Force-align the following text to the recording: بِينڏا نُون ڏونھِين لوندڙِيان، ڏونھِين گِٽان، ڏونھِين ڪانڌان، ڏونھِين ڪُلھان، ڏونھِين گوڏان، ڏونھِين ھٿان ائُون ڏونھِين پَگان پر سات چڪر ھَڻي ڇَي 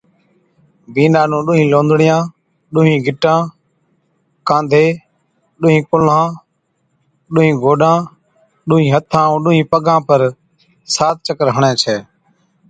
بِينڏا 0.93 1.21
نُون 1.29 1.41
ڏونھِين 1.45 1.69
لوندڙِيان، 1.73 2.21
ڏونھِين 2.73 2.99
گِٽان، 3.05 3.39
ڏونھِين 4.45 4.45
ڪانڌان، 4.47 4.87
ڏونھِين 5.59 5.83
ڪُلھان، 5.89 6.25
ڏونھِين 7.33 7.55
گوڏان، 7.63 7.97
ڏونھِين 8.67 8.91
ھٿان 8.93 9.23
ائُون 9.27 9.39
ڏونھِين 9.43 9.65
پَگان 9.71 9.99
پر 10.07 10.19
سات 10.93 11.15
چڪر 11.25 11.47
ھَڻي 11.55 11.71
ڇَي 11.81 11.97